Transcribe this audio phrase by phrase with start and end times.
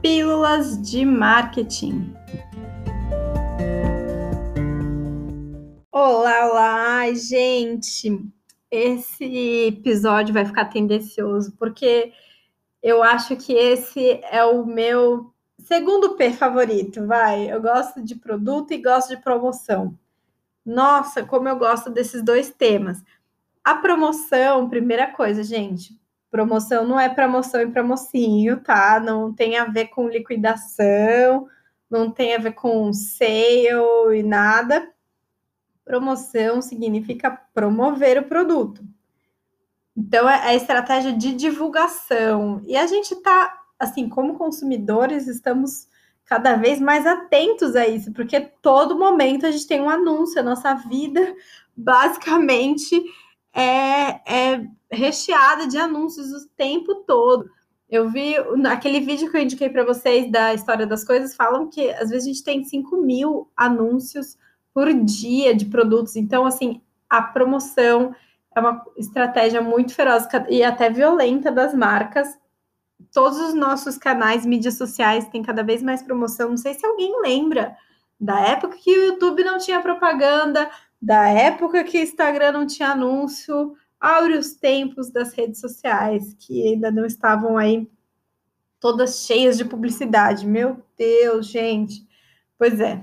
[0.00, 2.14] Pílulas de Marketing.
[5.90, 8.24] Olá, olá, gente!
[8.70, 12.12] Esse episódio vai ficar tendencioso porque
[12.80, 17.52] eu acho que esse é o meu segundo P favorito, vai.
[17.52, 19.98] Eu gosto de produto e gosto de promoção.
[20.64, 23.02] Nossa, como eu gosto desses dois temas.
[23.64, 25.97] A promoção, primeira coisa, gente,
[26.30, 29.00] Promoção não é promoção e promocinho, tá?
[29.00, 31.48] Não tem a ver com liquidação,
[31.90, 34.92] não tem a ver com sale e nada.
[35.84, 38.84] Promoção significa promover o produto.
[39.96, 42.62] Então, é a estratégia de divulgação.
[42.66, 45.88] E a gente tá, assim, como consumidores, estamos
[46.28, 50.44] cada vez mais atentos a isso, porque todo momento a gente tem um anúncio, a
[50.44, 51.34] nossa vida
[51.74, 53.02] basicamente
[53.58, 57.50] é, é recheada de anúncios o tempo todo.
[57.90, 58.34] Eu vi
[58.70, 62.24] aquele vídeo que eu indiquei para vocês da história das coisas, falam que às vezes
[62.24, 64.36] a gente tem 5 mil anúncios
[64.74, 66.14] por dia de produtos.
[66.14, 68.14] Então, assim, a promoção
[68.54, 72.28] é uma estratégia muito feroz e até violenta das marcas.
[73.12, 76.50] Todos os nossos canais, mídias sociais, têm cada vez mais promoção.
[76.50, 77.74] Não sei se alguém lembra
[78.20, 80.68] da época que o YouTube não tinha propaganda,
[81.00, 86.90] da época que o Instagram não tinha anúncio, áureos tempos das redes sociais, que ainda
[86.90, 87.88] não estavam aí
[88.80, 90.46] todas cheias de publicidade.
[90.46, 92.06] Meu Deus, gente.
[92.58, 93.02] Pois é,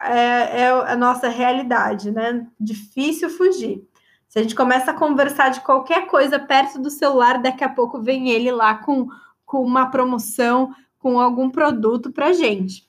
[0.00, 2.46] é, é a nossa realidade, né?
[2.58, 3.86] Difícil fugir.
[4.28, 8.00] Se a gente começa a conversar de qualquer coisa perto do celular, daqui a pouco
[8.00, 9.06] vem ele lá com,
[9.44, 12.88] com uma promoção, com algum produto para gente.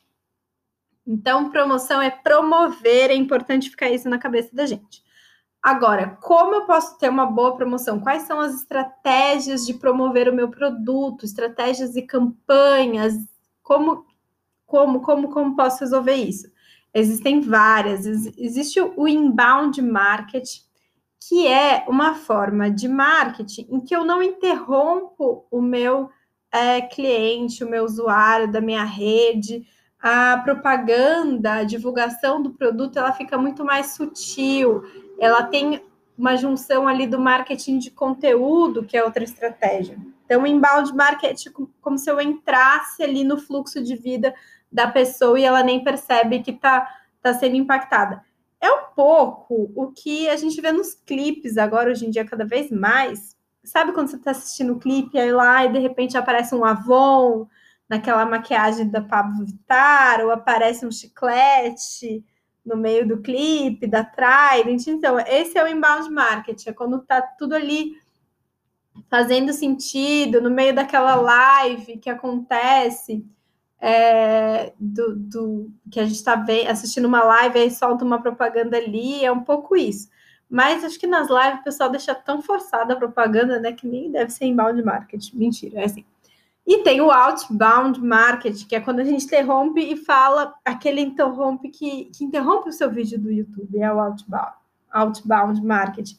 [1.06, 5.04] Então, promoção é promover, é importante ficar isso na cabeça da gente.
[5.62, 8.00] Agora, como eu posso ter uma boa promoção?
[8.00, 11.26] Quais são as estratégias de promover o meu produto?
[11.26, 13.14] Estratégias e campanhas?
[13.62, 14.06] Como,
[14.66, 16.52] como, como, como posso resolver isso?
[16.94, 18.06] Existem várias.
[18.06, 20.62] Existe o inbound marketing,
[21.30, 26.10] que é uma forma de marketing em que eu não interrompo o meu
[26.52, 29.66] é, cliente, o meu usuário da minha rede
[30.04, 34.84] a propaganda, a divulgação do produto, ela fica muito mais sutil.
[35.18, 35.82] Ela tem
[36.18, 39.98] uma junção ali do marketing de conteúdo, que é outra estratégia.
[40.26, 44.36] Então, inbound marketing como se eu entrasse ali no fluxo de vida
[44.70, 46.86] da pessoa e ela nem percebe que está
[47.22, 48.22] tá sendo impactada.
[48.60, 52.46] É um pouco o que a gente vê nos clipes agora, hoje em dia, cada
[52.46, 53.38] vez mais.
[53.64, 57.48] Sabe quando você está assistindo o clipe, aí lá e de repente aparece um Avon,
[57.90, 62.24] naquela maquiagem da Pablo Vittar, ou aparece um chiclete
[62.66, 64.88] no meio do clipe, da Trident.
[64.88, 68.02] Então, esse é o inbound marketing, é quando tá tudo ali
[69.10, 73.26] fazendo sentido, no meio daquela live que acontece,
[73.80, 79.24] é, do, do, que a gente está assistindo uma live, aí solta uma propaganda ali,
[79.26, 80.10] é um pouco isso.
[80.50, 84.12] Mas acho que nas lives o pessoal deixa tão forçada a propaganda, né, que nem
[84.12, 85.38] deve ser inbound marketing.
[85.38, 86.06] Mentira, é assim.
[86.66, 91.70] E tem o outbound marketing, que é quando a gente interrompe e fala aquele interrompe
[91.70, 94.54] que, que interrompe o seu vídeo do YouTube, é o outbound,
[94.92, 96.18] outbound marketing,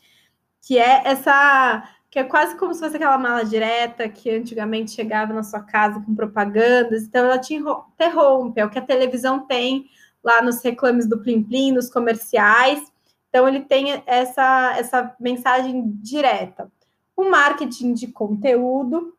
[0.60, 5.32] que é essa que é quase como se fosse aquela mala direta que antigamente chegava
[5.32, 9.87] na sua casa com propagandas, então ela te interrompe, é o que a televisão tem
[10.22, 12.81] lá nos reclames do Plim Plim, nos comerciais.
[13.28, 16.71] Então ele tem essa essa mensagem direta.
[17.16, 19.12] O marketing de conteúdo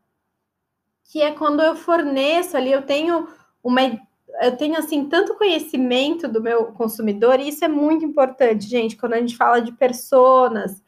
[1.11, 3.27] que é quando eu forneço ali, eu tenho
[3.63, 3.81] uma
[4.41, 9.13] eu tenho assim tanto conhecimento do meu consumidor, e isso é muito importante, gente, quando
[9.13, 10.83] a gente fala de personas,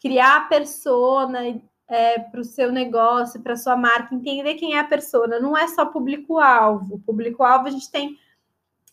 [0.00, 5.40] criar persona é, para o seu negócio, para sua marca, entender quem é a persona,
[5.40, 7.00] não é só público-alvo.
[7.00, 8.16] Público-alvo a gente tem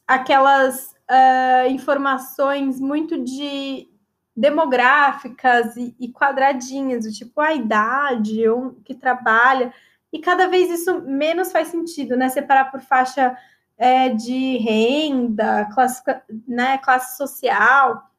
[0.07, 3.87] aquelas uh, informações muito de
[4.35, 9.73] demográficas e, e quadradinhas, do tipo a idade, um que trabalha
[10.11, 12.29] e cada vez isso menos faz sentido, né?
[12.29, 13.37] Separar por faixa
[13.77, 16.03] é, de renda, classe,
[16.47, 18.09] né, classe social.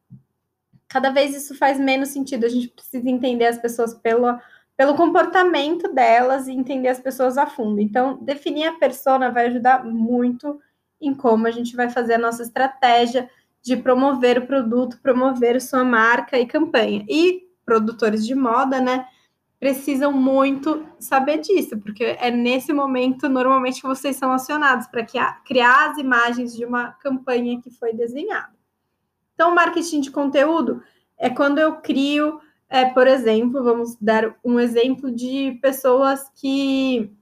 [0.87, 2.45] Cada vez isso faz menos sentido.
[2.45, 4.39] A gente precisa entender as pessoas pelo,
[4.75, 7.79] pelo comportamento delas e entender as pessoas a fundo.
[7.79, 10.59] Então, definir a persona vai ajudar muito
[10.99, 13.29] em como a gente vai fazer a nossa estratégia
[13.61, 17.05] de promover o produto, promover sua marca e campanha.
[17.07, 19.05] E produtores de moda, né?
[19.61, 25.05] Precisam muito saber disso, porque é nesse momento normalmente que vocês são acionados para
[25.45, 28.55] criar as imagens de uma campanha que foi desenhada.
[29.35, 30.81] Então, marketing de conteúdo
[31.15, 37.15] é quando eu crio, é, por exemplo, vamos dar um exemplo de pessoas que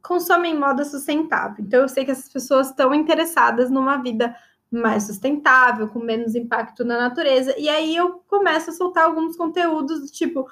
[0.00, 1.64] consomem moda sustentável.
[1.64, 4.36] Então, eu sei que essas pessoas estão interessadas numa vida
[4.70, 7.56] mais sustentável, com menos impacto na natureza.
[7.58, 10.46] E aí eu começo a soltar alguns conteúdos do tipo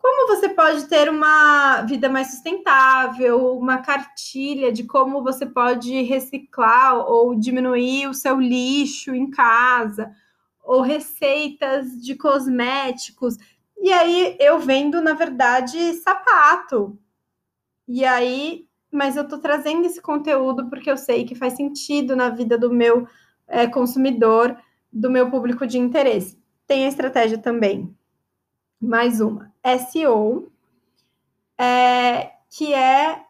[0.00, 6.96] como você pode ter uma vida mais sustentável, uma cartilha de como você pode reciclar
[6.98, 10.10] ou diminuir o seu lixo em casa,
[10.64, 13.36] ou receitas de cosméticos.
[13.78, 16.98] E aí eu vendo, na verdade, sapato.
[17.86, 22.30] E aí, mas eu tô trazendo esse conteúdo porque eu sei que faz sentido na
[22.30, 23.06] vida do meu
[23.46, 24.56] é, consumidor,
[24.90, 26.40] do meu público de interesse.
[26.66, 27.94] Tem a estratégia também.
[28.80, 29.52] Mais uma.
[29.62, 30.50] SEO,
[31.58, 33.24] é, que é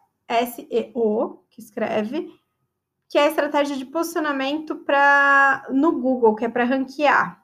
[0.45, 2.33] SEO, que escreve,
[3.09, 7.43] que é a estratégia de posicionamento para no Google, que é para ranquear,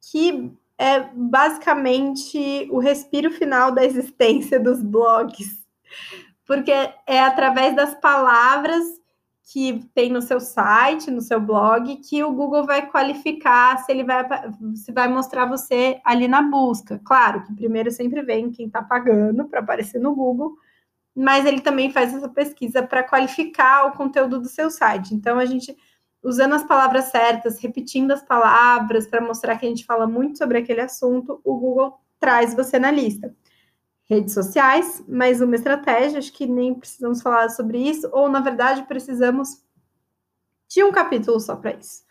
[0.00, 5.66] que é basicamente o respiro final da existência dos blogs,
[6.46, 9.01] porque é através das palavras
[9.50, 14.04] que tem no seu site, no seu blog, que o Google vai qualificar se ele
[14.04, 14.24] vai,
[14.74, 17.00] se vai mostrar você ali na busca.
[17.04, 20.54] Claro que primeiro sempre vem quem está pagando para aparecer no Google,
[21.14, 25.14] mas ele também faz essa pesquisa para qualificar o conteúdo do seu site.
[25.14, 25.76] Então a gente
[26.22, 30.58] usando as palavras certas, repetindo as palavras para mostrar que a gente fala muito sobre
[30.58, 33.34] aquele assunto, o Google traz você na lista
[34.12, 38.82] redes sociais, mais uma estratégia, acho que nem precisamos falar sobre isso, ou na verdade
[38.82, 39.62] precisamos
[40.68, 42.02] de um capítulo só para isso,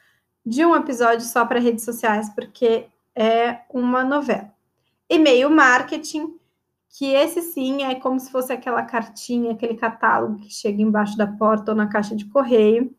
[0.45, 4.51] de um episódio só para redes sociais, porque é uma novela.
[5.09, 6.35] E-mail marketing,
[6.89, 11.27] que esse sim é como se fosse aquela cartinha, aquele catálogo que chega embaixo da
[11.27, 12.93] porta ou na caixa de correio.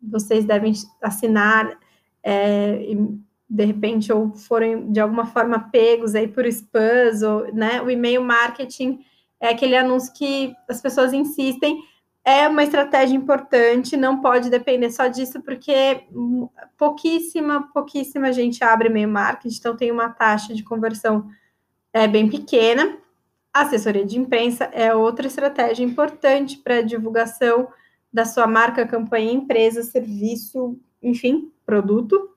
[0.00, 0.72] Vocês devem
[1.02, 1.78] assinar
[2.22, 2.82] é,
[3.48, 8.22] de repente, ou forem de alguma forma pegos aí por spams, ou, né, o e-mail
[8.22, 9.00] marketing
[9.40, 11.80] é aquele anúncio que as pessoas insistem,
[12.24, 16.02] é uma estratégia importante, não pode depender só disso, porque
[16.76, 21.28] pouquíssima, pouquíssima gente abre e-mail marketing, então tem uma taxa de conversão
[21.92, 22.98] é, bem pequena.
[23.54, 27.68] A assessoria de imprensa é outra estratégia importante para divulgação
[28.12, 32.35] da sua marca, campanha, empresa, serviço, enfim, produto.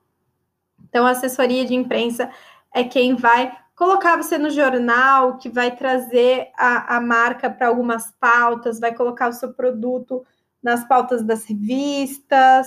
[0.90, 2.28] Então, a assessoria de imprensa
[2.74, 8.12] é quem vai colocar você no jornal, que vai trazer a, a marca para algumas
[8.20, 10.26] pautas, vai colocar o seu produto
[10.62, 12.66] nas pautas das revistas,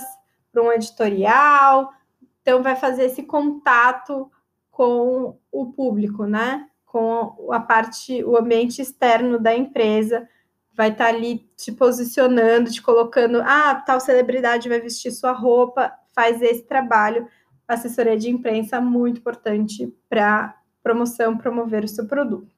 [0.50, 1.92] para um editorial.
[2.40, 4.30] Então, vai fazer esse contato
[4.70, 6.66] com o público, né?
[6.86, 10.28] Com a parte, o ambiente externo da empresa,
[10.76, 15.92] vai estar tá ali te posicionando, te colocando, ah, tal celebridade vai vestir sua roupa,
[16.12, 17.28] faz esse trabalho
[17.66, 22.54] assessoria de imprensa muito importante para promoção, promover o seu produto.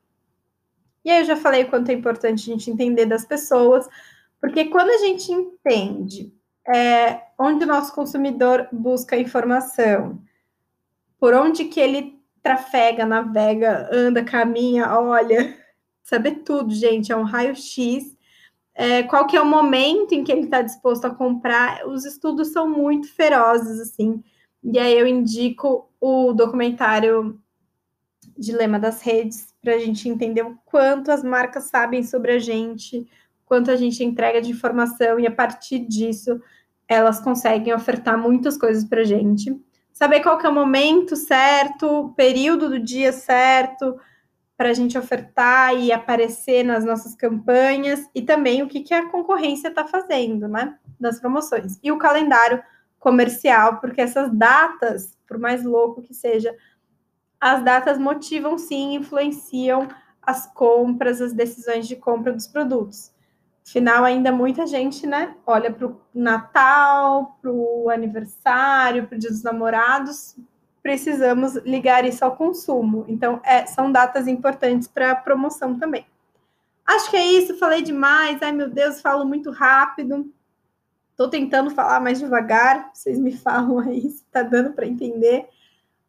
[1.04, 3.88] E aí eu já falei quanto é importante a gente entender das pessoas,
[4.40, 6.34] porque quando a gente entende
[6.66, 10.20] é, onde o nosso consumidor busca informação,
[11.18, 15.56] por onde que ele trafega, navega, anda, caminha, olha,
[16.02, 18.16] saber tudo, gente, é um raio-x.
[18.74, 21.86] É, qual que é o momento em que ele está disposto a comprar?
[21.86, 24.22] Os estudos são muito ferozes, assim.
[24.72, 27.40] E aí eu indico o documentário
[28.36, 33.06] Dilema das Redes para a gente entender o quanto as marcas sabem sobre a gente,
[33.44, 36.40] quanto a gente entrega de informação e a partir disso
[36.88, 39.56] elas conseguem ofertar muitas coisas para a gente.
[39.92, 43.96] Saber qual que é o momento certo, período do dia certo
[44.56, 49.08] para a gente ofertar e aparecer nas nossas campanhas e também o que, que a
[49.10, 50.76] concorrência está fazendo, né?
[50.98, 51.78] Das promoções.
[51.82, 52.62] E o calendário
[52.98, 56.54] comercial, porque essas datas, por mais louco que seja,
[57.40, 59.88] as datas motivam sim, influenciam
[60.22, 63.12] as compras, as decisões de compra dos produtos.
[63.66, 69.30] Afinal, ainda muita gente, né, olha para o Natal, para o aniversário, para o Dia
[69.30, 70.36] dos Namorados,
[70.82, 73.04] precisamos ligar isso ao consumo.
[73.08, 76.06] Então, é, são datas importantes para a promoção também.
[76.86, 78.40] Acho que é isso, falei demais.
[78.40, 80.32] Ai, meu Deus, falo muito rápido.
[81.16, 85.48] Estou tentando falar mais devagar, vocês me falam aí se está dando para entender,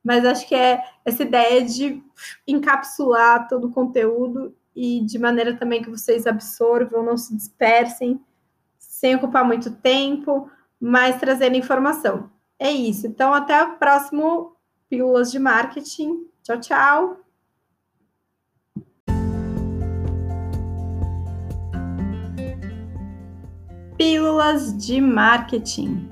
[0.04, 2.04] mas acho que é essa ideia de
[2.46, 8.20] encapsular todo o conteúdo e de maneira também que vocês absorvam, não se dispersem,
[8.78, 12.30] sem ocupar muito tempo, mas trazendo informação.
[12.60, 13.08] É isso.
[13.08, 14.58] Então, até o próximo
[14.90, 16.28] Pílulas de Marketing.
[16.44, 17.27] Tchau, tchau.
[23.98, 26.07] Pílulas de Marketing.